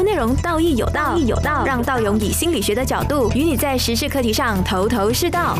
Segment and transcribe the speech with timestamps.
[0.00, 5.58] 优内容道义有道，义有道，让道勇以心理学的角度与你在时事课题上头头是道。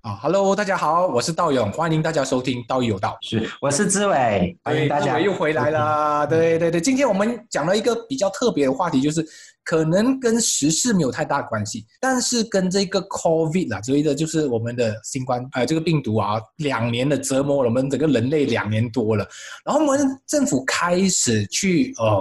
[0.00, 3.16] 啊，Hello，大家好，我是道勇，欢迎大家收听《道义有道》。
[3.28, 6.26] 是，我是志伟，欢迎大家又回来了。
[6.26, 9.24] 对对对，今天我们讲了一个比较特别的话题，就是
[9.62, 19.24] 可能跟时事没有太大关系，但是跟这个 COVID 啊，所谓的就是我们的新冠呃这个病毒啊，两年的折磨了我们整个人类两年多了，
[19.64, 22.20] 然后我们政府开始去呃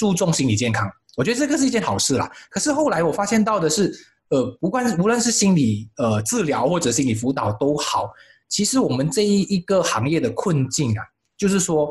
[0.00, 2.32] 注重心理健康，我觉得这个是一件好事啦。
[2.48, 3.92] 可是后来我发现到的是。
[4.30, 8.08] 呃，不管无论是心理呃治疗或者心理辅导都好，
[8.48, 11.02] 其实我们这一一个行业的困境啊，
[11.36, 11.90] 就是说，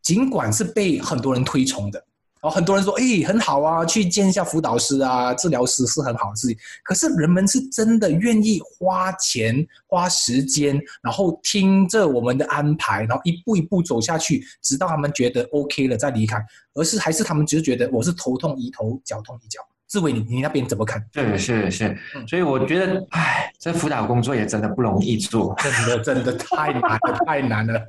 [0.00, 2.00] 尽管是被很多人推崇的，
[2.42, 6.56] 然后很多人说，诶，很好啊，去见一下辅导师啊、治疗师是很好的事情。
[6.82, 16.42] 可是人们是真的愿意花钱、花时间，然后听着我们的安排，然后一步一步走下去，直到他们觉得 OK 了再离开，
[16.74, 19.60] 而是还是他们只是觉得我是头痛医头，脚痛医脚。
[19.90, 21.04] 志伟，你你那边怎么看？
[21.12, 27.82] 是是是，所以我觉得，唉，这辅导工作也真的不容易做，真的真的太难了，太难了。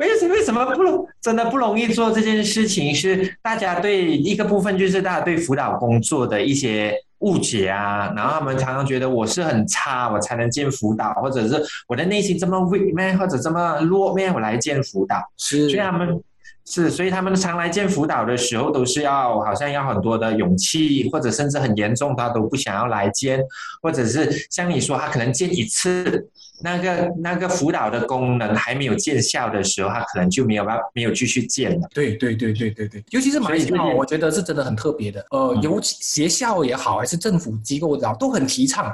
[0.00, 2.92] 为 什为什么不容真的不容易做这件事情？
[2.92, 16.20] 是大家对一个部分，就是大家对辅导工作的一些误解啊，然后他们常常觉得我是很差，我才能见辅导，或者是我的内心这么 weak man，或者这么弱 man，我来见辅导，是，所以他们。
[16.66, 23.38] 是，所以他们常来见辅导的时候，都是要好像要很多的勇气，或者甚至很严重，他都不想要来见，
[23.82, 26.26] 或者是像你说，他可能见一次，
[26.64, 31.86] 那个那个辅导的功能还没有见效的时候，他可能就没有办法没有继续见了。
[31.92, 35.22] 对对对对对对，尤其是马来西亚，我觉得是真的很特别的。
[35.30, 38.90] 呃，尤其学校也好，还是政府机构也好，都很提倡。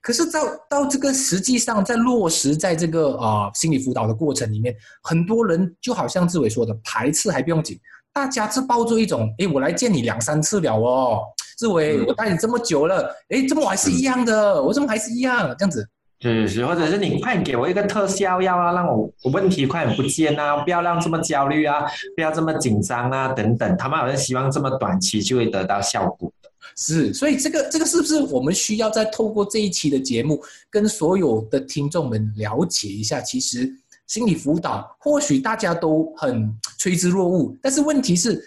[0.00, 7.78] 可是到到这个实际上在落实在这个啊心理辅导的过程里面，很多人就好像志伟说的排斥还不用紧，
[8.12, 11.20] 大家是抱着一种哎我来见你两三次了哦，
[11.56, 15.88] 志伟我带你这么久了，哎怎么我还是一样的，我怎么还是一样这样子？
[16.22, 21.84] 是是，或者是你快给我一个特效药啊，让我我问题快点不见啊，不要让这么焦虑啊，
[22.14, 26.32] 不要这么紧张啊等等，他们好像希望这么短期就会得到效果。
[26.76, 30.40] 是，所以这个这个是不是我们需要再透过这一期的节目，
[30.70, 33.20] 跟所有的听众们了解一下？
[33.20, 33.68] 其实
[34.06, 38.40] 心理辅导或许大家都很趋之若鹜，但是问题是，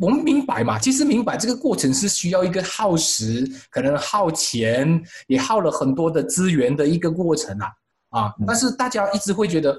[0.00, 0.78] 我们明白嘛？
[0.78, 7.66] 其实明白这个过程是需要一个耗时，可能耗钱，也耗了很多的资源的一个过程啊
[8.10, 8.34] 啊！
[8.46, 9.76] 但是大家一直会觉得，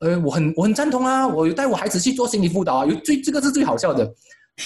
[0.00, 4.10] 呃，我很我很赞同啊，我带我孩子去做心理辅导啊，有最这个是最好笑的，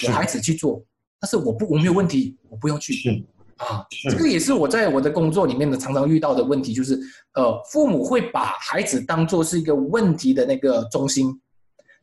[0.07, 0.81] 我孩子去做。
[1.19, 3.25] 但是我不我没有问题，我不用去
[3.57, 3.85] 啊。
[4.09, 6.99] 这个也是我在我的工作里面的常常遇到的问题，就是
[7.35, 11.33] 呃，父母会把孩子当做是一个问题的那个中心，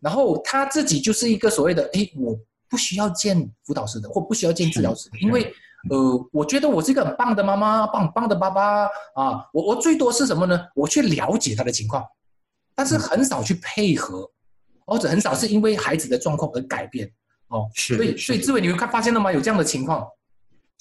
[0.01, 2.39] 然后他自己就是一个所谓的哎，我
[2.71, 5.53] 不需要见辅导师的，或不需要见治疗师的，因为
[5.91, 9.45] 呃，我觉得我是一个很棒的妈妈，棒棒的爸爸啊。
[9.53, 10.61] 我我最多是什么呢？
[10.75, 12.05] 我去了解他的情况，
[12.75, 14.31] 但是很少去配合，
[14.87, 17.11] 或者很少是因为孩子的状况而改变。
[17.49, 19.33] 哦，是，所以所以志伟，你会看发现了吗？
[19.33, 20.07] 有这样的情况。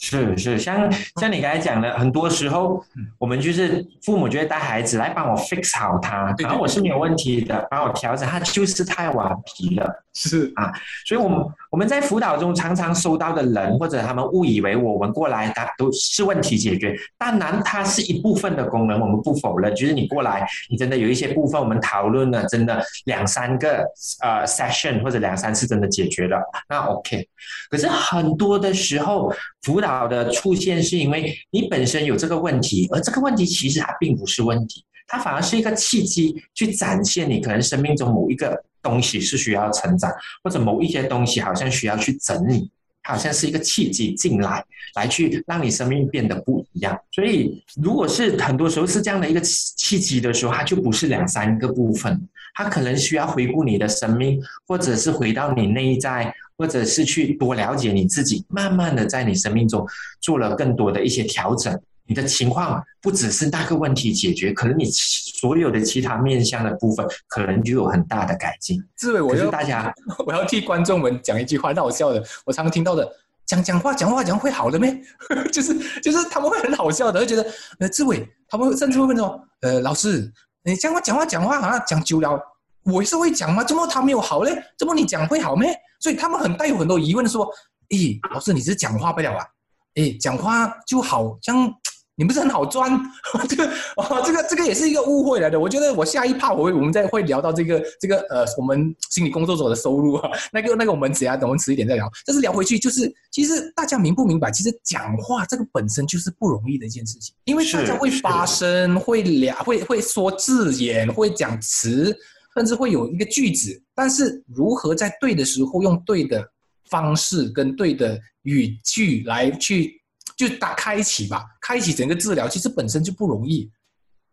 [0.02, 2.82] 是是，像像你刚才讲的，很多时候
[3.18, 10.06] 我们就是父母就会带孩子来帮我 fix 好他，然后我是没有问题的，帮我调整，他就是太顽皮了。
[10.14, 10.72] 是啊，
[11.06, 11.40] 所以我们
[11.72, 16.96] 我们在辅导中常常收到的人，或者他们误以为我们过来，他都是问题解决。
[17.18, 19.74] 当然，它是一部分的功能，我们不否认。
[19.76, 23.86] 就是你过来，你真的有一些部分我们讨论了，真的两三个
[24.22, 27.26] 呃 session 或者两三次真的解决了，那 OK。
[27.70, 29.32] 可是很多的时候，
[29.62, 38.64] 辅导的出现是因为你本身有这个问题，而这个问题其实它并不是问题，它反而是一个契机，去展现你可能生命中某一个。
[38.82, 40.10] 东西是需要成长，
[40.42, 42.72] 或者某一些东西好像需要去整理，
[43.04, 44.64] 它好像是一个契机进来，
[44.96, 46.98] 来去让你生命变得不一样。
[47.12, 59.86] 所以，如果是很多时候是这样的一个契机的时候，它就不是两三个部分，它可能需要回顾你的生命，或者是回到你内在，或者是去多了解你自己，慢慢的在你生命中
[60.22, 61.78] 做了更多的一些调整。
[62.10, 68.84] 你的情况不只是那个问题解决，可能你所有的其他面向的部分，可能就有很大的改进。
[68.98, 69.94] 志伟，我要大家，
[70.26, 72.20] 我要替观众们讲一句话，很好笑的。
[72.46, 73.08] 我常常听到的，
[73.46, 75.00] 讲讲话，讲话讲会好的没？
[75.54, 77.46] 就是就是他们会很好笑的，会觉得
[77.78, 80.34] 呃，志伟，他们甚至会问说，呃，老师，
[80.64, 82.42] 你讲话讲话讲话好像讲久了，
[82.86, 83.64] 我是会讲吗？
[83.64, 84.60] 怎么他没有好嘞？
[84.80, 85.68] 怎么你讲会好没？
[86.00, 87.48] 所以他们很带有很多疑问说，
[87.90, 89.46] 咦，老师，你是讲话不了啊？
[89.94, 91.72] 诶，讲话就好像。
[92.20, 92.92] 你不是很好赚？
[93.48, 95.58] 这个哦，这个这个也是一个误会来的。
[95.58, 102.12] 我觉得我下一趴我会我们再会聊到这个这个呃，我们心理工作者的收入啊， 那个那个我们只要等我们迟一点再聊。
[102.26, 104.52] 但是聊回去就是，其实大家明不明白？
[104.52, 112.14] 其实讲话这个本身就是不容易的一件事情，因为大家会发声，会聊，会会说字眼，会讲词，
[112.54, 113.82] 甚至会有一个句子。
[113.96, 116.46] 但是如何在对的时候用对的
[116.90, 119.99] 方式跟对的语句来去。
[120.40, 123.70] 就打开启吧，开启整个治疗，其实本身就不容易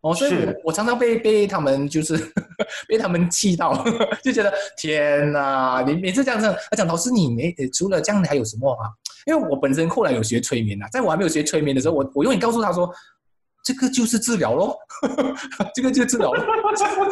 [0.03, 2.17] 哦，所以我我常常被被他们就是
[2.87, 3.85] 被他们气到，
[4.23, 8.87] 就觉得天哪，你每次这样子，他讲老师你没除了这样，你还有什么啊？
[9.26, 12.88] 因为我本身后来有学催眠啊，在我还没有学催眠的时候，我我永远告诉他说，
[13.64, 14.79] 这个就是治疗咯，
[15.75, 16.31] 这个就是治疗，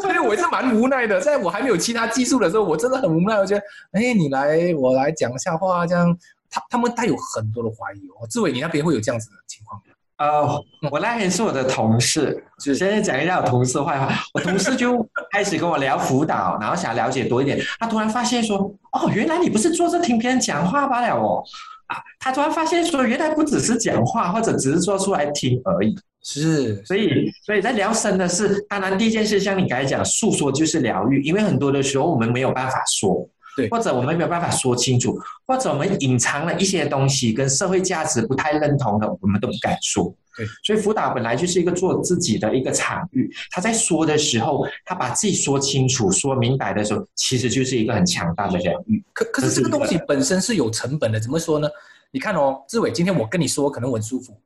[0.00, 6.17] 所以我是蛮无奈的，在我还没有其他技术的时候，我真的很无奈，我觉得，哎，你来我来讲一下话这样。
[6.55, 9.87] 他他们带有很多的怀疑哦，志伟，你那边会有这样子的情况吗？
[10.17, 14.15] 呃，我那天是我的同事，就现在讲一下我同事坏话。
[14.33, 17.61] 我同事就开始跟我聊辅导，然后想了解多一点。
[17.81, 18.59] 他突然发现说，
[18.93, 21.43] 哦，原来你不是坐着听别人讲话罢了哦。
[21.89, 25.93] 啊，他突然发现说，原来不只是讲话，或者只是说出来听而已。
[26.23, 33.29] 是，所以，所以在聊深的是，当然第一件事像你刚才讲，诉说就是疗愈，因为很多的时候我们没有办法说。
[33.56, 40.15] 对，或者我们没有办法说清楚，或者我们隐藏了一些东西，跟社会价值不太认同的，我们都不敢说。
[40.37, 43.31] 对，所以辅导本来就是一个做自己的一个场域。
[43.51, 49.01] 他在说的时候，他把自己说清楚、说明白的时候，其实就是一个很强大的疗愈。
[49.12, 51.69] 可可是这个东西本身是有成本的，怎么说呢？
[52.11, 54.37] 你看哦，志伟，今天我跟你说，可能我很舒服。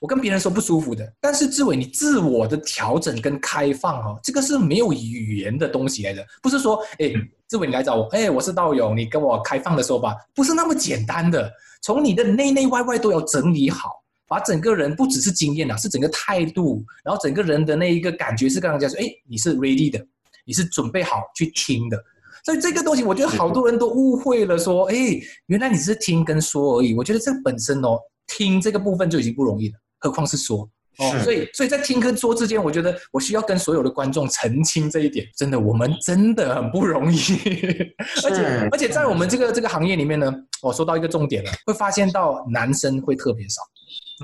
[0.00, 7.12] 我跟别人说不舒服的，但是志伟，你自我的调整跟开放哦，这个是没有语言的东西来的，不是说，哎，
[7.48, 11.50] 志伟你来找我，哎，我是道友，你跟我开放的说吧，不是那么简单的，
[11.82, 19.98] 从你的内内外外都要整理好，把整个人不只是经验啊，是整个态度，然后整个人的那一个感觉是跟人家说，哎，你是 ready 的，
[20.44, 21.96] 你是准备好去听的，
[22.44, 24.94] 所以这个东西，我觉得好多人都误会了，说，哎，
[25.46, 27.98] 原来你是听跟说而已，我觉得这本身哦。
[28.30, 30.70] 听这个部分就已经不容易了，何况是说。
[30.98, 37.18] 哦，所以所以在听跟说之间，我觉得我需要跟所有的观众澄清这一点，真的我们真的很不容易，
[38.24, 40.30] 而且而且在我们这个这个行业里面呢，
[40.60, 43.62] 我说到一个重点了，会发现到男生会特别少。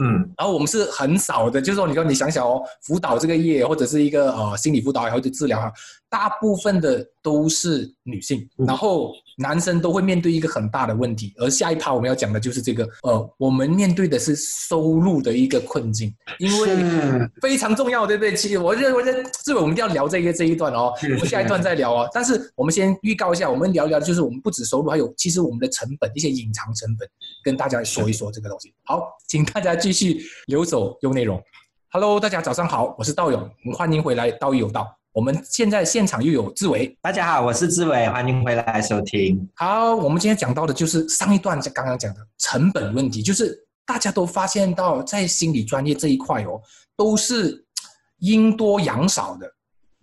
[0.01, 5.73] 嗯，然后我们是很少的，就是说，你说你想想哦，辅导这个业或者是一个呃心理辅导或者治疗哈，
[6.09, 11.33] 大部分的都是女性，然后男生都会面对一个很大的问题。
[11.39, 18.35] 而下一趴我们要讲的就是这个，呃，我们面对的是收入的一个困境，因为非常重要，对不对？
[18.35, 22.09] 其实我认为这这个我们一定要聊这个这一段哦，我们下一段再聊哦。
[22.13, 27.09] 但是我们先预告一下，我们聊聊就是我们不止收入，还有其实我们的成本一些隐藏成本，
[27.43, 28.75] 跟大家说一说这个东西。
[28.85, 29.75] 好，请大家。
[29.87, 31.41] 继续留走用内容。
[31.91, 34.93] Hello，大家早上好，我是道勇，欢迎回来道友有道。
[35.13, 39.49] 我们现在现场又有志伟，大家好，我是志伟，欢迎回来收听。
[39.55, 43.57] 好，我们今天讲到的就是上一段刚刚讲的成本问题，就是
[43.87, 46.61] 大家都发现到在心理专业这一块哦，
[46.97, 47.65] 都是
[48.19, 49.49] 阴多阳少的。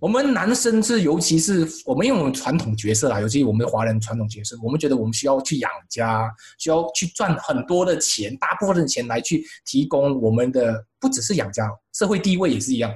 [0.03, 6.29] 我们男生是，尤其是我们，用传统角色啦，尤其我们华人传统角色，我们觉得我们需要去养家，
[6.59, 12.91] 需要去赚很多的钱，大部分的钱来去提供我们的，不只是养家，社会地位也是一样。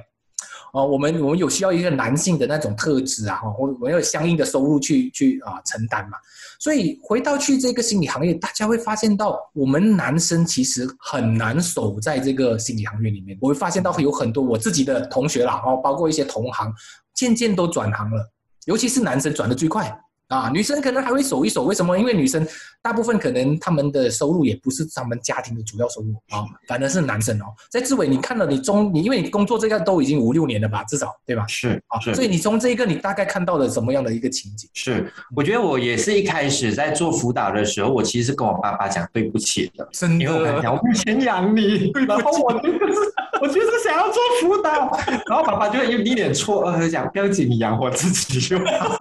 [0.78, 6.16] 哦，我们我们有需要一个男性的那种特质啊，哈，我我要有相应的收入去去啊承担嘛。
[6.60, 13.36] 所以回到去这个心理行业，大家会发现到，我们男生其实很难守在这个心理行业里面。
[13.40, 16.72] 我会发现到有很多我自己的同学啦，哦，包括一些同行，
[17.14, 18.30] 渐渐都转行了，
[18.66, 20.00] 尤其是男生转的最快。
[20.28, 21.98] 啊，女生可能还会守一守，为什么？
[21.98, 22.46] 因为女生
[22.82, 27.44] 大部分可能他们的收入也不是他们家庭的主要收入啊，反而是男生哦。
[27.70, 31.46] 在志伟，你看了你中，你因为你工作这个都已经五六年了吧，至少对吧？
[31.48, 34.68] 是啊，所以你从这一个你大概看到了什么样的一个情景？
[34.74, 42.94] 是，我觉得我也是一开始在做辅导的时候，我其实是跟我爸爸讲对不起的，真的，因为我讲我不先养你，然后我就是
[43.40, 44.94] 我就是想要做辅导，
[45.26, 48.94] 然后爸爸就有一脸错愕，讲不要紧，你养活自己就好。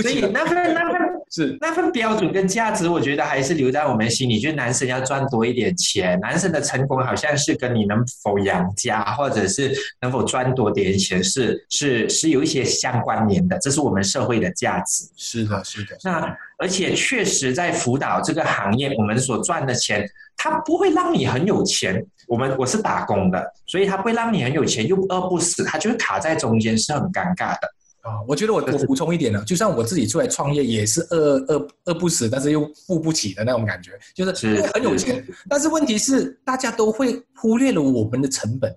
[0.00, 1.00] 所以那份那份
[1.30, 4.40] 是那份标准跟价值，我觉得还是留在我们心里。
[4.40, 13.58] 就是男生要赚多一点钱，男生的成功好像是跟你能否养家，或者是能否赚多点钱是是是有一些相关联的。
[13.58, 15.04] 这是我们社会的价值。
[15.16, 15.96] 是的，是的。
[16.02, 22.02] 那而且确实在辅导这个行业，我们所赚的钱，它不会让你很有钱。
[22.26, 27.70] 我们我是打工的，所以它不会让你很有钱又饿不死，它就是卡在中间，是很尴尬的。
[28.04, 38.70] 啊，我觉得我我补充一点呢，就像我自己出来创业也是饿饿饿不死，但是又付不起的那种感觉，就是很有钱，但是问题是大家都会忽略了我们的成本，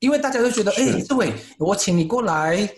[0.00, 2.68] 因为大家都觉得，哎，志伟，我请你过来，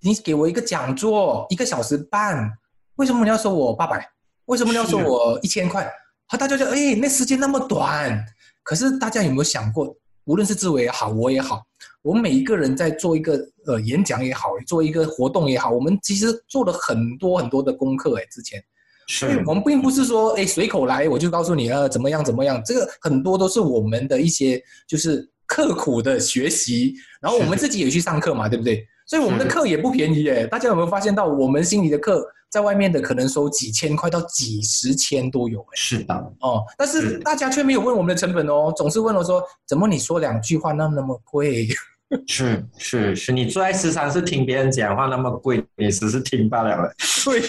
[0.00, 2.50] 你给我一个讲座，一个小时半，
[2.96, 4.10] 为什么你要收我八百？
[4.46, 5.86] 为什么你要收我一千块？
[6.28, 8.24] 好，大家就哎，那时间那么短，
[8.62, 9.94] 可是大家有没有想过，
[10.28, 11.62] 无论是志伟也好，我也好。
[12.02, 18.62] 我们每一个人在做一个呃演讲也好，做一个活动也好，我们其实做了很多很多的功课哎，之前，
[19.08, 28.86] 所以我们并不是说哎随口来我就告诉你呃怎么样怎么样，这个很多都是我们的一些就是刻苦的学习，然后我们自己也去上课嘛，对不对？
[29.06, 32.22] 所以我们的课也不便宜哎，大家有没有发现到我们心里的课？
[32.50, 41.68] 在外面的可能收几千块到几十千都有，是的，哦，但是大家却没有问我们的成本哦，总是问我说，怎么你说两句话那那么贵？
[42.26, 46.90] 是是是，你坐在食堂是听别人讲话那么贵，你只是听罢了了。
[47.24, 47.40] 对，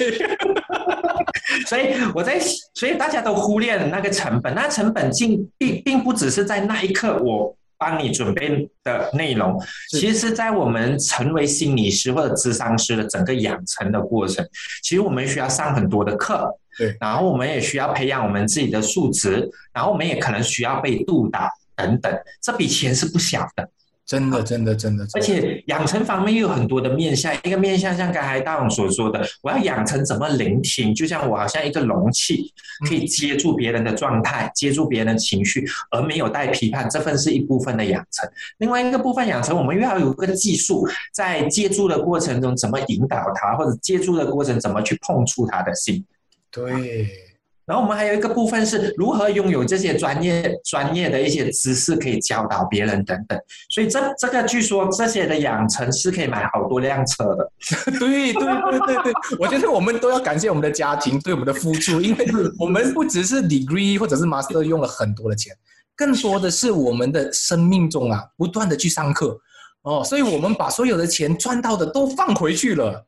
[1.66, 2.38] 所以我在，
[2.74, 7.56] 所以大家都忽略了那个成本，那成本并并并不只是在那一刻我。
[7.80, 9.58] 帮你准备的内容，
[9.90, 14.46] 其实，在我们成为心理师或者智商师的整个养成的过程，
[14.84, 23.70] 其实我们需要上很多的课，对，然后我们也需要培养我们自己的素质，然后我们也可能需要被督导等等，这笔钱是不小的。
[24.10, 27.32] 真的，真的，真的，而且养成方面又有很多的面向。
[27.44, 32.52] 一个面向像刚才大勇所说的，我要养成怎么聆听，就像我好像一个容器，
[32.88, 38.28] 可以接住别人的状态，接住别人的情绪，而没有带批判，这份是一部分的养成。
[38.58, 46.04] 另外一个部分养成，我们又要有个技术，在接住的过程中怎么引导他，或者接住的过程怎么去碰触他的心。
[46.50, 47.29] 对。
[47.70, 53.40] 然后我们还有一个部分是如何拥有这些专业专业的一些知识，可以教导别人等等。
[53.70, 57.52] 所以这这个据说这些的养成是可以买好多辆车的。
[58.00, 62.26] 对对对对对，我觉得我们都要感谢我们的家庭对我们的付出，因为
[62.58, 65.56] 我们不只是 degree 或者是 master 用了很多的钱，
[65.96, 69.40] 更多的是我们的生命中啊不断的去上课
[69.84, 73.06] 哦，所以我们把所有的钱赚到的都放回去了，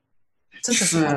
[0.63, 1.07] 真的是。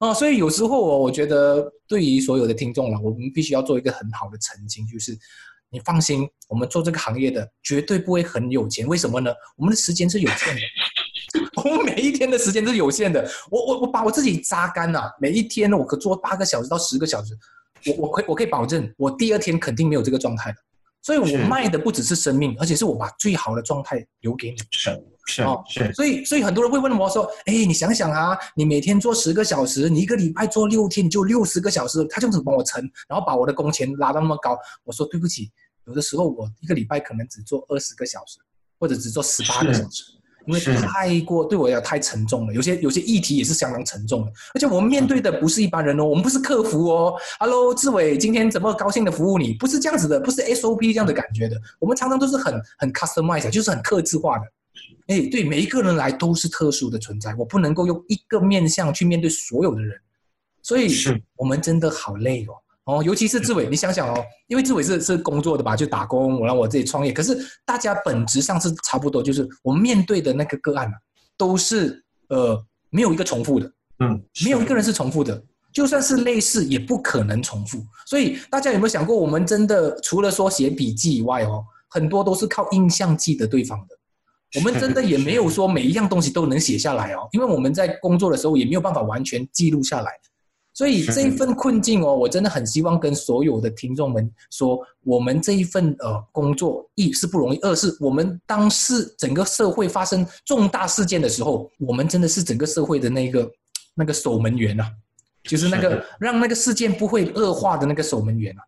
[0.00, 5.18] 哦，所以有时候我我觉得，对于所有的听众了，我们必须要做一个很好的澄清，就是
[5.70, 8.86] 你放心，我们做这个行业的绝对不会很有钱。
[8.86, 9.32] 为什么呢？
[9.56, 10.60] 我们的时间是有限的，
[11.62, 13.28] 我们每一天的时间是有限的。
[13.50, 17.36] 我我我把我自己榨干了，每一天呢我可做八个小时到十个小时，
[17.86, 20.58] 我我可以我可以保证，我第二天肯定没有这个状态的。
[21.02, 24.56] 所以我卖的不只是生命，而且是我把最好的状态留给你。
[25.26, 35.50] 是哦，是，所以所以很多人会问我说：“哎，你想想啊，你每天做十个小时，你一个礼拜做六天，你就六十个小时，他这样子帮我乘，然后把我的工钱拉到那么高。”我说：“对不起，
[35.84, 38.38] 有的时候我一个礼拜可能只做二十个小时，
[38.78, 40.02] 或者只做十八个小时，
[40.48, 42.54] 因为太过对我来讲太沉重了。
[42.54, 47.14] 有些有些议题也是相当沉重的，而且我们面对的不是一般人哦，我们不是客服哦。
[47.38, 49.52] Hello，志伟，今天怎么高兴的服务你？
[49.52, 51.60] 不是这样子的，不是 SOP 这样的感觉的。
[51.78, 54.44] 我们常常都是很很 customized，就是很克制化的。”
[55.08, 59.98] 哎，对，每一个人来都是特殊的存在，我不能够用一个面相去面对所有的人，
[60.62, 62.54] 所以是我们真的好累哦，
[62.88, 70.94] 哦，尤其是志伟，你想想哦，因为志伟是是工作的吧，就打工，我让我自己创业，可是大家本质上是差不多，就是我们面对的那个个案啊，
[71.36, 75.38] 都是呃没有一个重复的，嗯，没有一个人是重复的，
[75.70, 83.94] 就算是类似也不可能重复，所以大家有没有想过，我们真的除了说写笔记以外哦，很多都是靠印象记得对方的。
[84.56, 90.10] 我们真的也没有说每一样东西都能写下来哦，因为我们在工作的时候也没有办法完全记录下来，
[90.78, 103.50] 所以这一份困境哦，我真的很希望跟所有的听众们说，我们这一份呃工作一是不容易，二是我们当是整个社会发生重大事件的时候，我们真的是整个社会的那个
[103.92, 104.84] 那个守门员呐，
[105.42, 108.62] 就是那个让那个事件不会恶化的那个守门员啊。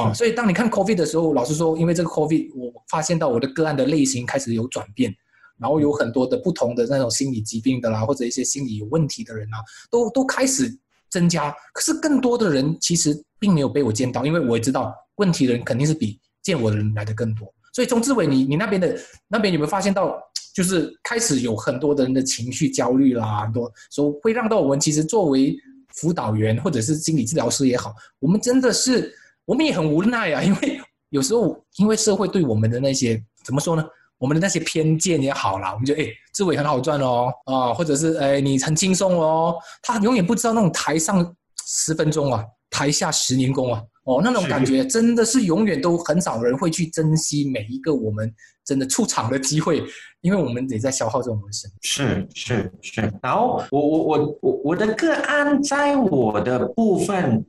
[0.00, 5.12] 啊，所以当你看 COVID 的时候，老实说，因为这个 COVID，我发现到我的个案的类型开始有转变，
[5.58, 9.58] 然后有很多的不同的那种心理疾病的啦，或者一些心理有问题的人啊，
[9.90, 10.78] 都都开始
[11.10, 11.54] 增加。
[11.72, 17.52] 可是更多的人其实并没有被我见到，因为我也知道问题的人肯定是比见我的人来的更多。
[17.72, 18.98] 所以钟志伟，你你那边的
[19.28, 20.18] 那边有没有发现到，
[20.54, 25.56] 就是开始有很多的人的情绪焦虑啦，很多说会让到我们其实作为
[25.94, 29.14] 辅导员或者是心理治疗师也好，我们真的是。
[29.48, 33.82] 我们也很无奈啊，因为有时候因为社会对我们的那些怎么说呢？
[34.18, 39.56] 我们的那些偏见也好啦，我们就哎，这位很好赚哦，啊，或者是哎，你很轻松哦。
[39.82, 41.34] 他永远不知道那种台上
[41.66, 48.32] 十分钟啊，台下十年功啊，哦，那种感觉真的是永远都很少人会去珍惜每一个我们
[48.68, 49.82] 真的出场的机会，
[50.20, 51.70] 因为我们也在消耗这种生。
[51.80, 57.42] 是是是，然后我我我我我的个案在我的部分，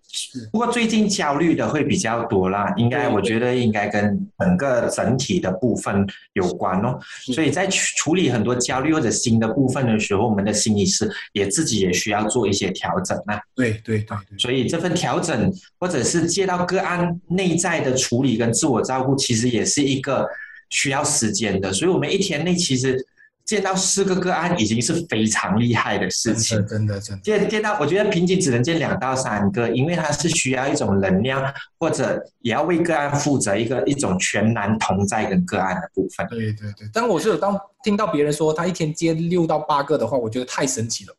[0.49, 6.97] 不过最近焦虑的会比较多啦，应该我觉得应该跟整个整体的部分有关哦。
[7.33, 13.37] 所以在处理很多焦虑或者新的部分的时候，我们的心理师也自己也需要做一些调整啊。
[13.53, 20.25] 对对对，所以这份调整或者是接到个案内在的处理跟自我照顾，其实也是一个。
[20.69, 22.97] 需要时间的，所以我们一天内其实
[23.43, 26.63] 见到四个个案已经是非常厉害的事情。
[26.67, 27.21] 真的，真的。
[27.23, 31.43] 见见到，我觉得平均只能见两到三个，因为它是需要一种能量，
[31.79, 36.27] 或者也要为个案负责一个一种全然同在跟个案的部分。
[36.29, 36.87] 对对对。
[36.93, 41.15] 但我是当听到别人说他一天接六到八个的话，我觉得太神奇了，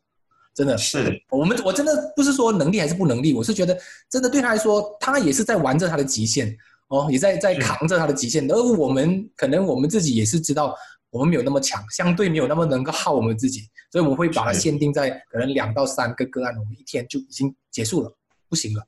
[0.55, 1.21] 真的是。
[1.31, 3.77] 我们我真的不是说能力还是不能力，我是觉得
[4.09, 6.57] 真的对他来说，他也是在玩着他的极限。
[6.91, 10.75] 哦，也在在扛着他的极限，而我们可能我们自己也是知道，
[11.11, 18.13] 我们没有那么强，相对没有那么能够耗我们自己，所以我们会把它限定在可能两到三个个案，我们一天就已经结束了，
[18.49, 18.83] 不行了，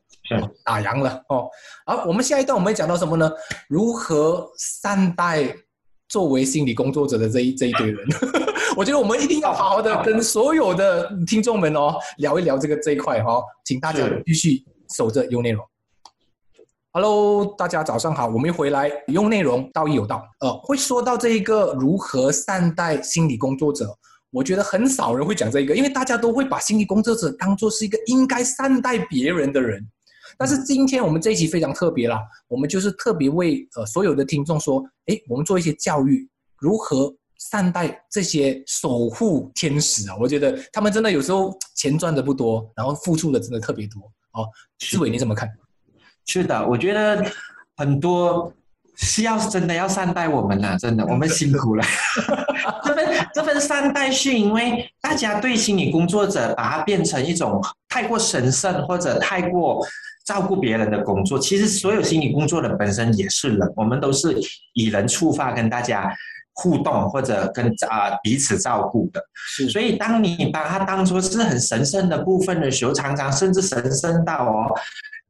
[0.65, 1.49] 打烊了哦。
[1.87, 3.31] 好，我们下一段我们会讲到什么呢？
[3.69, 5.55] 如何善待
[6.09, 8.05] 作为心理工作者的这一这一堆人？
[8.77, 14.65] 我觉得我们一定要好好的跟所有的听众们哦聊一聊这个这一块哈，请大家继续
[14.97, 15.65] 守着优内容。
[16.95, 20.29] Hello，大家早上好，我们又回来用内容道义有道。
[20.41, 23.97] 呃，会说到这一个如何善待心理工作者，
[24.31, 29.83] 我觉得很少人会讲这一个，因为大家都会把心理工作者当做是一个应该善待别人的人。
[30.37, 40.17] 但是今天我们这一期非常特别啦，我们就是特别为呃所有的听众说，哎，我们做一些教育，如何善待这些守护天使啊？
[40.21, 44.03] 我觉得他们真的有时候钱赚的不多，然后付出的真的特别多。
[44.35, 44.47] 哦，
[44.77, 45.49] 志伟你怎么看？
[46.27, 47.25] 是的，我觉得
[47.77, 48.53] 很多
[48.97, 51.85] 是要真的要善待我们了，真的，我们辛苦了。
[52.85, 59.85] 这份这份善待是因为大家对心理工作者把它变成一种太过神圣或者太过
[60.25, 61.39] 照顾别人的工作。
[61.39, 64.39] 其实所有心理工作的本身也是人，我们都是
[64.75, 66.15] 以人触发跟大家
[66.55, 69.21] 互动或者跟啊彼此照顾的。
[69.71, 74.73] 所以当你把它当做是很神圣的部分的时候，常常甚至神圣到哦。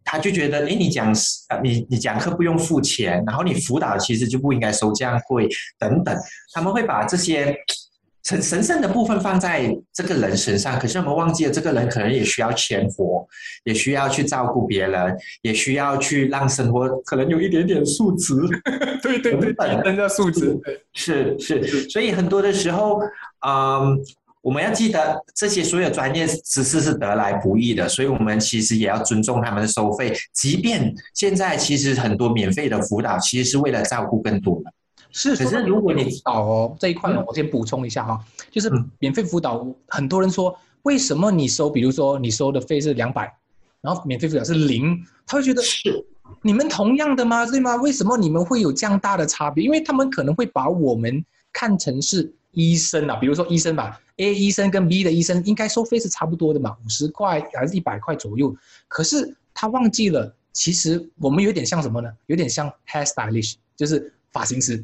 [0.05, 1.15] 他就觉得，哎，你讲
[1.63, 5.49] 你你讲课不用付钱，然后你辅导其实就不应该收这样贵，
[5.79, 6.17] 等等，
[6.53, 7.57] 他们会把这些
[8.25, 13.27] 神神圣的部分放在这个人身上，可是我们忘记了，这个人可能也需要钱活，
[13.65, 18.35] 也需要去照顾别人，也需要去让生活可能有一点点素质，
[19.03, 20.59] 对 对对，人的素质，
[20.93, 23.01] 是是，所以很多的时候，
[23.47, 23.99] 嗯。
[24.43, 30.13] 我们要记得，这些所有专业知识是得来不易的，所以我们其实也要尊重他们的收费。
[30.33, 34.65] 即便现在其实很多免费的辅导，其实是为了照顾更多人。
[35.13, 38.19] 是，可是如果你导哦这一块呢，我先补充一下哈，
[38.51, 40.53] 就是免费辅导，很多人说
[40.83, 43.33] 为什么你收，比如说你收的费是两百，
[43.81, 46.05] 然后免费辅导是零，他会觉得是
[46.43, 47.47] 你们同样的吗？
[47.47, 47.77] 对吗？
[47.77, 49.63] 为什么你们会有这样大的差别？
[49.63, 52.35] 因为他们可能会把我们看成是。
[52.55, 58.55] 医生啊，比如说医生吧，A 医生跟 B 的医生应该收费是差不多的嘛，五十块还是一百块左右。
[58.89, 62.11] 可是他忘记了，其实我们有点像什么呢？
[62.27, 64.83] 有点像 hair stylist，就是发型师。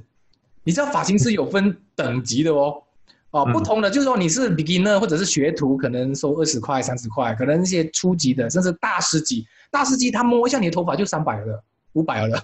[0.65, 2.83] 你知道发型师有分等级的哦，
[3.31, 11.65] 哦，不同的就是说你是 beginner 或者是学徒，可能收二十块、三十块，可能那些初级的，甚至大师级，大师级他摸一下你的头发就三百了。
[11.95, 12.39] 五百了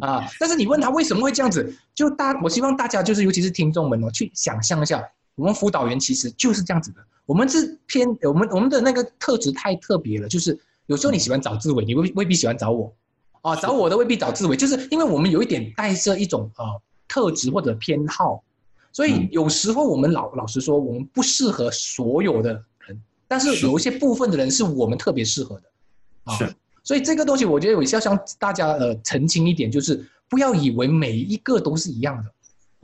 [0.00, 0.26] 啊！
[0.40, 6.98] 但是你问他为什么会这样子，就大我希望大家就是尤其是听众们哦，去想象一下，我们辅导员其实就是这样子的。
[7.24, 12.92] 我们是偏我们我们的那个特质太特别了，就是有时候你喜欢找志伟，你未未必喜欢找我
[13.42, 16.64] 啊，找我的未必找志伟，就是因为我们有一点带着一种呃
[17.08, 18.42] 特质或者偏好，
[18.92, 22.52] 所以有时候我们老老实说，我们不适合所有的
[22.86, 25.62] 人，但是有一些部分的人是我们特别适合的
[26.24, 26.34] 啊。
[26.36, 26.54] 是。
[26.84, 32.30] 所以这个东西，我觉得我是要向大家呃澄清一点，就是不要以为每一个都是一样的，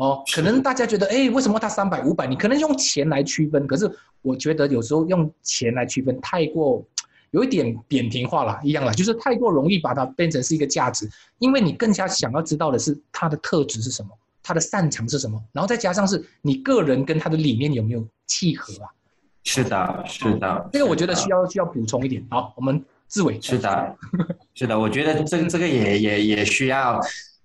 [0.02, 2.26] 哦，可能大家觉得，哎，为什么他三百五百？
[2.26, 3.88] 你可能用钱来区分，可是
[4.20, 6.84] 我觉得有时候用钱来区分太过
[7.30, 14.08] 有一点扁平化了，一样了，就是太过容易把它变成是一个价值，因为你更加想要知道的是他的特质是什么，
[14.42, 18.90] 他的擅长是什么，然后再加上是你个人跟他的理念有没有契合啊？
[19.44, 22.26] 是的，是的，这个我觉得需要需要补充一点。
[22.30, 22.84] 好，我们。
[23.08, 23.94] 志伟是的，
[24.54, 26.98] 是的，我觉得这这个也也也需要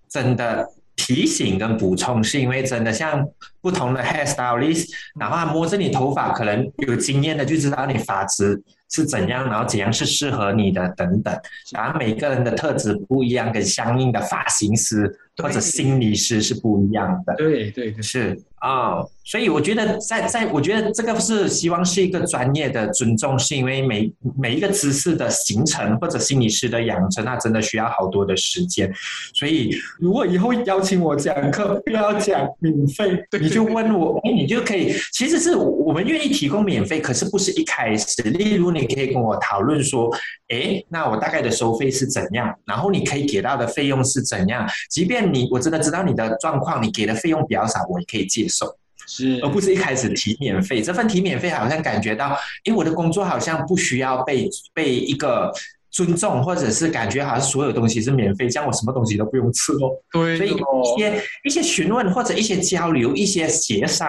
[0.07, 0.65] 真的
[1.07, 3.25] 提醒跟补充，是因为真的像
[3.61, 11.33] 不同的 hairstylist，然后他摸着你头发，可能有经验的就知道你发质是怎样，然后怎样是适合你的等等。
[11.71, 17.35] 然后每个人的特质不一样，跟相应的发型师或者心理师是不一样的。
[17.35, 28.91] 对对对，是啊，所以我觉得在在，我觉得这个是希望是一个专业的尊重，是因为每每一个知识的形成或者心理师的养成，那真的需要好多的时间。
[29.35, 29.69] 所以
[29.99, 38.23] 如果以后邀请我讲课，不要讲免费，你就问我，哎，你就可以，其实是我们愿意提供免费，可是不是一开始。
[38.23, 40.09] 例如，你可以跟我讨论说，
[40.49, 48.65] 哎，那我大概的收费是怎样，然后你可以给到的费用是怎样，即便你我真的知道你的状况，你给的费用比较少，我也可以接受，
[49.07, 50.81] 是，而不是一开始提免费。
[50.81, 55.51] 这份提免费好像感觉到，哎我的工作好像不需要被被一个
[55.97, 59.89] 尊重，或者是感觉好像所有东西是免费，这样我什么东西都不用吃哦。
[60.11, 64.07] 对，所以一些一些询问或者一些交流、一些协商，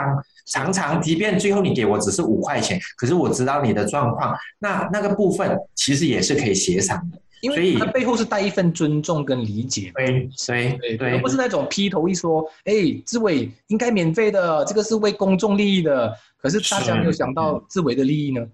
[0.52, 7.18] 常常即便最后你给我只是五块钱，可是我知道你的状况，那那个部分其实也是可以协商的。
[7.40, 12.72] 因为它背后是带一份尊重跟理解，对，所以对对，而不是那种劈头一说，哎，
[13.06, 16.12] 志伟应该免费的，这个是为公众利益的。
[16.36, 18.44] 可是大家没有想到志伟的利益呢？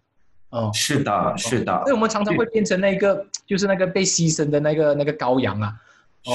[0.55, 1.83] 哦，是的，是的。
[1.83, 5.73] 所以我们常常会变成那个，就是那个被牺牲的那个那个羔羊啊。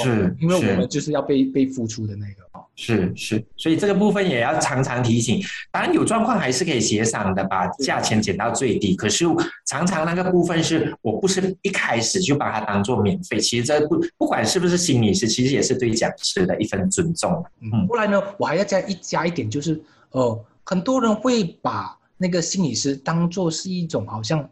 [0.04, 2.48] 是，因为我们就是要被被付出的那个。
[2.76, 5.42] 是是，所以这个部分也要常常提醒。
[5.72, 8.96] 当然有状况还是可以协商的，把价钱减到最低。
[8.96, 9.26] 可是
[9.66, 13.40] 常常那个部分是我不是一开始就把它当做免费。
[13.40, 17.44] 其实这不不管是不是心理师，其实也是对讲师的一份尊重。
[17.62, 24.48] 嗯，后来呢，我还要再一加一点，就是呃，很多人会把那个心理师当做是一种好像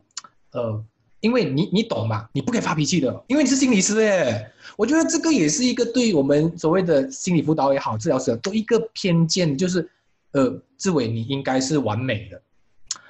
[0.54, 0.84] 呃。
[1.20, 4.52] 因为你你懂嘛，你不可以发脾气的，因为你是心理师哎。
[4.78, 9.90] 我觉得这个也是一个对我们所谓的心理辅导也好，治疗师都一个偏见，就是，
[10.34, 12.40] 呃，志伟你应该是完美的，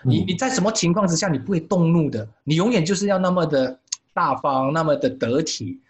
[0.06, 3.78] 你你在什么情况之下你不会动怒的，你永远就是要那么的
[4.14, 5.82] 大方，那么的得体。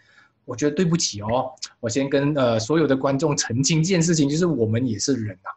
[0.44, 5.48] 我觉得对不起哦，我先跟呃所有的观众澄清一件事情，就是我们也是人啊，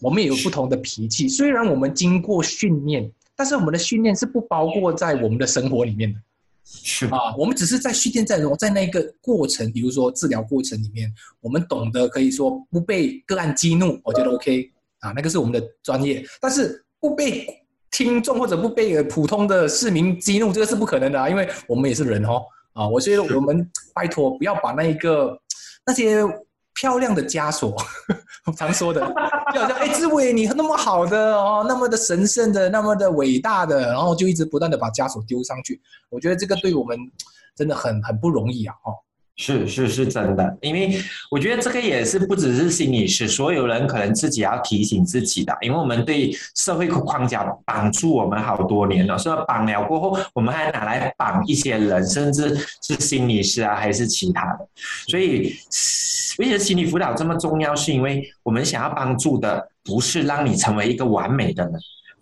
[0.00, 3.10] 我们也有不同的脾气，虽然我们经过训练。
[3.40, 6.18] 但是我们的训练是不包括在我们的生活里面的，
[6.64, 11.08] 是啊，我们只是在训练在在那个过程，比如说治疗过程里面，
[11.40, 16.26] 我们懂得可以说不被个案激怒，我觉得 OK 啊，那个是我们的专业。
[16.40, 17.46] 但是不被
[17.92, 25.40] 听众或者不被普通的市民激怒，这个是不可能的啊，因为我们也是人哦啊，我觉得我们拜托不要把那一个
[25.86, 26.24] 那些。
[26.78, 27.76] 漂亮的枷锁，
[28.56, 29.00] 常说的，
[29.52, 35.80] 就好像哎，志伟你那么好的哦，那么的神圣的，那么的伟大的，然后就一直不断的把枷锁丢上去。
[36.08, 36.96] 我觉得这个对我们
[37.56, 38.74] 真的很很不容易啊！
[38.84, 38.94] 哦，
[39.38, 54.68] 是是是真的，因为我觉得这个也是不只是心理师，所有人可能自己要提醒自己的，因为我们对社会框架绑住我们好多年了，所以绑了过后，我们还拿来绑一些人，甚至是心理师啊，还是其他的，
[55.08, 55.54] 所以。
[56.38, 57.74] 为什么心理辅导这么重要？
[57.74, 61.72] 是因为我们想要帮助的不是让你成为一个完美的人，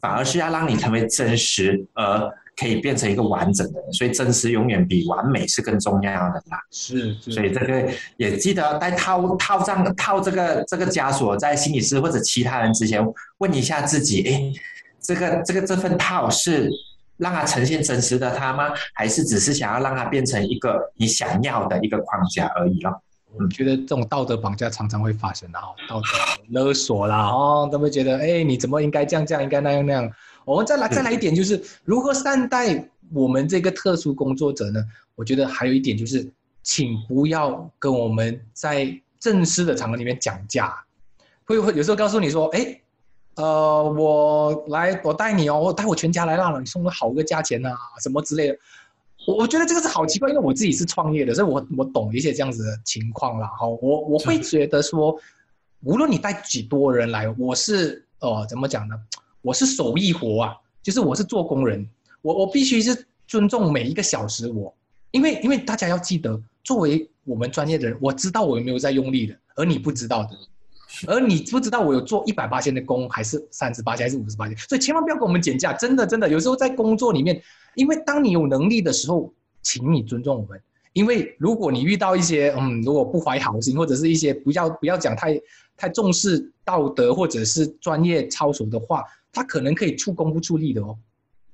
[0.01, 3.93] 反而是要让你成为真实，而可以变成一个完整的人。
[3.93, 6.59] 所以真实永远比完美是更重要的啦。
[6.71, 13.05] 是，所以这个也记得在套套上套这个这个枷锁，在心理师或者其他人之前
[13.39, 14.53] 问一下自己：哎，
[15.01, 16.71] 这个这个这份套是
[17.17, 18.71] 让它呈现真实的他吗？
[18.95, 23.03] 还是只是想要让它变成一个你想要的一个框架而已了？
[23.39, 26.07] 我觉得这种道德绑架常常会发生的哈，道德
[26.49, 30.11] 勒索啦，哦，都会觉得，哎，你怎么应该这样这样，应该那样那样。
[30.47, 34.81] 我们再来再来一点，就是如何善待我们这个特殊工作者呢？
[35.17, 36.31] 我觉得还有一点就是，
[36.63, 40.73] 请不要跟我们在正式的场合里面讲价，
[41.45, 42.81] 会会有时候告诉你说，哎，
[43.35, 48.59] 呃，我来我带你哦，我带我全家来了，你送个好个价钱呐，什么之类的。
[49.27, 53.49] 我我觉得这个是好奇怪，因为我自己是创业的，所以我我懂一些这样子的情况啦。
[53.49, 55.19] 哈，我我会觉得说，
[55.83, 58.95] 无论你带几多人来，我是呃怎么讲呢？
[59.47, 61.89] 我是手艺活啊，就是我是做工人，
[62.21, 64.51] 我我必须是尊重每一个小时。
[64.51, 64.75] 我
[65.13, 70.31] 因为因为大家要记得，作为我们专业的人，我知道我有没有在用力的，而你不知道的，
[71.07, 77.41] 而你不知道我有做一百八千的工，还是三十八千，还是五十八千，所以千万不要跟我们减价，真的真的，有时候在工作里面。
[77.77, 79.33] 因为当你有能力的时候，
[79.63, 80.61] 请你尊重我们。
[80.93, 85.41] 因为如果你遇到一些嗯，如果不怀好心，或者是一些不要不要讲太
[85.77, 89.05] 太重视道德或者是专业操守的话，
[89.37, 90.99] 他可能可以出工不出力的哦。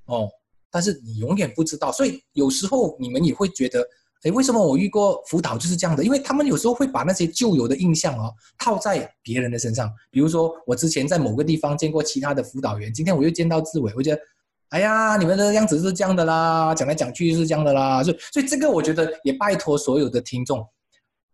[0.04, 0.30] 哦，
[0.70, 3.84] 但是你永远不知道，所以有时候你们也会觉得
[4.22, 6.04] 哎，为什么我遇过辅导就是这样的？
[6.04, 9.92] 因为他们有时候会把那些旧有的印象哦套在别人的身上。
[10.12, 14.22] 比如说，我之前在某个地方见过其他的辅导员，今天我又见到志伟，我觉得，
[14.68, 18.04] 哎呀，你们的样子是这样的啦，讲来讲去是这样的啦。
[18.04, 20.64] 所以，所以这个我觉得也拜托所有的听众，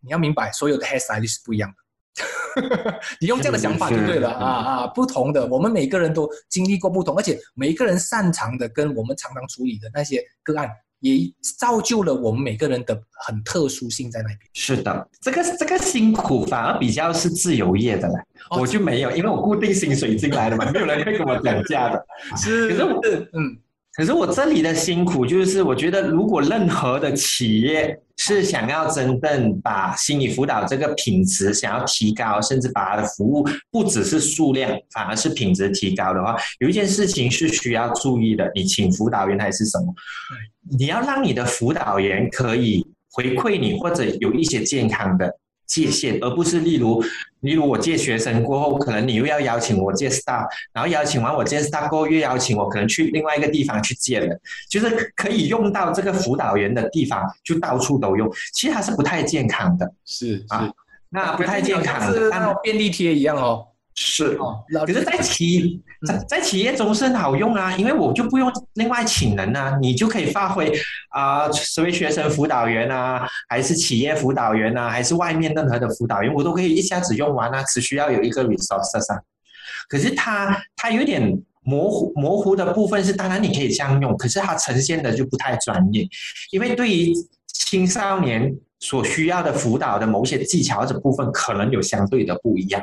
[0.00, 1.76] 你要明白，所有的 hairstyle 是不一样的。
[3.20, 4.86] 你用这样的想法就对了啊啊！
[4.88, 10.68] 不同的，我们每个人都经历过不同，而且每一个人擅长的跟我们常常处理的那些个案，
[11.00, 11.18] 也
[11.58, 14.38] 造就了我们每个人的很特殊性在那边。
[14.54, 18.14] 是的，这个这个辛苦反而比较是自由业的了，
[18.50, 22.06] 我就没有，因为我固定薪水进来的嘛，没有人会跟我讲价的。
[22.36, 23.00] 是，可是我
[23.32, 23.56] 嗯。
[23.98, 38.48] 可是我这里的辛苦就是，我觉得如果任何的企业是想要真正把心理辅导这个品质想要提高，甚至把它的服务不只是数量，反而是品质提高的话，有一件事情是需要注意的。
[38.54, 39.92] 你请辅导员还是什么？
[40.78, 45.28] 你要让你的辅导员可以回馈你，或者有一些健康的。
[45.66, 47.04] 界限，而不是例如，
[47.40, 59.92] 例如我借学生过后，可能你又要邀请我借 star，然后邀请完我借 star 过后，又邀请我可能去另外一个地方去借人，就是可以用到这个辅导员的地方，就到处都用，其实它是不太健康的。
[60.04, 60.68] 是啊，
[61.10, 63.66] 那不太健康，像便利贴一样哦。
[64.00, 64.38] 是，
[64.86, 70.72] 可是，在企在在企业中是很好用啊，因为我就不用另外请人啊，你就可以发挥
[71.10, 79.20] 啊，所谓学生辅导员啊，还是企业辅导员啊，还是外面任何的辅导员，我都可以一下子用完啊，只需要有一个 resource 啊。
[79.88, 86.06] 可是它它有点模糊模糊的部分是，当然你可以这样用，可是它呈现的就不太专业，
[86.52, 87.12] 因为对于
[87.52, 92.80] 青少年所需要的辅导的某些技巧或者部分，可能有相对的不一样。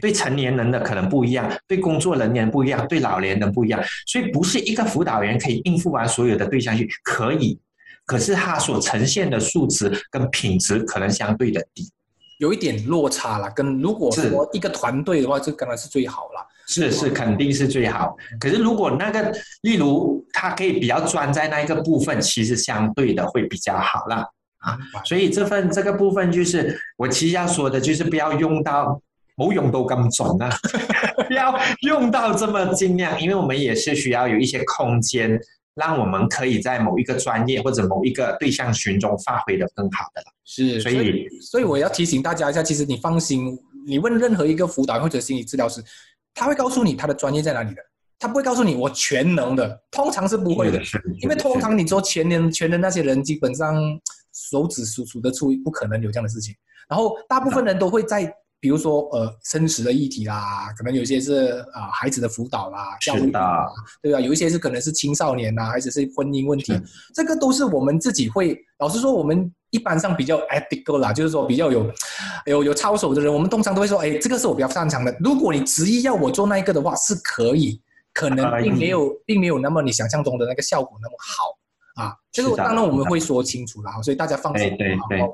[0.00, 7.58] 对成年人的可能不一样，对工作人员不一样，对老年人不一样，所以不是一个辅导员可以应付完所有的对象去，可以，
[8.04, 11.90] 可是他所呈现的数值跟品质可能相对的低，
[12.38, 13.50] 有一点落差了。
[13.50, 16.46] 跟如果说一个团队的话，这当然是最好了。
[16.66, 18.14] 是是，肯定是最好。
[18.38, 24.16] 可是如果那个，例如他可以比较专在那一个部分，其实相对的会比较好了
[24.58, 24.78] 啊。
[25.04, 29.00] 所以这份这个部分就是我其实要说的，就是不要用到。
[29.38, 30.50] 冇用到咁准啊！
[31.30, 35.38] 要用到这么尽量，因为我们也是需要有一些空间，
[35.74, 40.22] 让我们可以在某一个专业或者某一个对象群中发挥的更好的。
[40.44, 45.80] 是，所以所以我要提醒大家一下，其实你放心，你问任何一个辅导或者心理治疗师，
[46.34, 47.82] 他会告诉你他的专业在哪里的，
[48.18, 50.82] 他不会告诉你我全能的，通常是不会的，
[51.20, 53.76] 因为通常你说全能全能那些人，基本上
[54.32, 56.52] 手指数数得出，不可能有这样的事情。
[56.88, 58.34] 然后大部分人都会在。
[58.60, 63.68] 比如说，呃，生死的议题啦，可能有些是啊，孩子的辅导啦，教育啦，
[64.02, 64.20] 对吧？
[64.20, 66.72] 有一些是可能是青少年呐，还是是婚姻问题，
[67.14, 68.58] 这个都是我们自己会。
[68.78, 71.92] 老实说，我们一般上比较 ethical 啦，就是说比较有
[72.46, 75.16] 有有操守的人，我们通常都会说，哎，这个是我比较擅长的。
[75.20, 77.80] 如果你执意要我做那一个的话，是可以，
[78.12, 82.14] 可能并没有并没有那么你想象中的那个效果那么好啊。
[82.32, 84.76] 这个当然我们会说清楚啦，所以大家放心，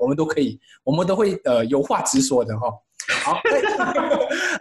[0.01, 2.69] 我们都可以，我们都会呃有话直说的哈。
[3.25, 3.41] 好，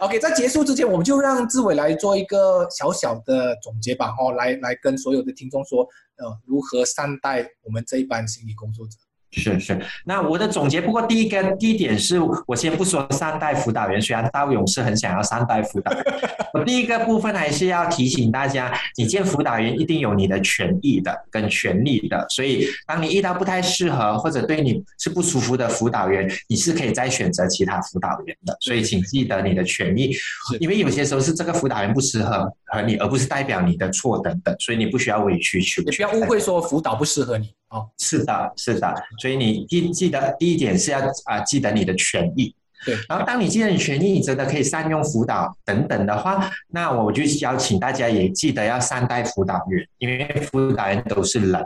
[0.00, 8.96] OK，在结束之前，我们就让志伟来做一个小小的总结吧，哦，来来跟所有的听众说，呃，如何善待我们这一班心理工作者。
[9.36, 16.04] 是是，那我的总结，不过第一个第一点是我先不说三代辅导员，虽然道勇是很想要三代辅导员，
[16.54, 30.14] 我第一个部分还是要提醒大家，你见辅导员一定有你的权益的跟权利的，所以当你遇到不太适合或者对你是不舒服的辅导员，你是可以再选择其他辅导员的，所以请记得你的权益，
[30.60, 37.52] 因为有些时候是这个辅导员不适合和你，而不是代表你的错等等，所以你不需要委曲求全，也不要误会说辅导不适合你。
[37.74, 42.54] 哦，是的，是的，所以你记记得第一点是要啊记得你的权益，
[42.86, 42.96] 对。
[43.08, 51.64] 然后当你记得你权益，你真的可以善用辅导等等的话，那我就邀请大家也记得要善待辅导员，因为辅导员都是人。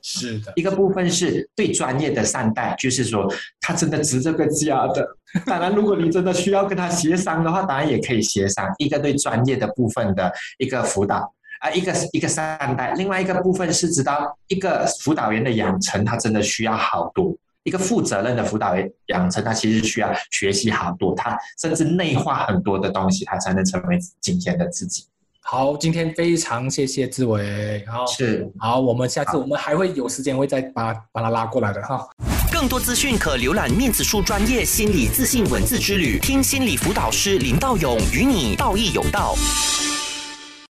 [0.00, 3.28] 是的，一个部分是对专业的善待，就是说
[3.60, 5.04] 他真的值这个价的。
[5.44, 8.64] 当然，如果你真的需要跟他协商的话，当然也可以协商。
[8.78, 11.34] 一个对专业的部分的一个辅导。
[11.60, 17.34] 啊，一个一个善待，另外一个部分是知道一个辅导员的养成，他真的需要好多。
[17.64, 25.04] 一个负责任的辅导员养成，他其实需要学习好多，他甚至内化很多的东西，他才能成为今天的自己。
[25.40, 27.84] 好，今天非常谢谢志伟。
[27.86, 32.08] 好，是好，我们下次我们还会有时间会再把把他拉过来的哈。
[32.50, 39.34] 更多资讯可浏览面子书专业心理自信文字之旅，听心理辅导师林道勇与你道义有道。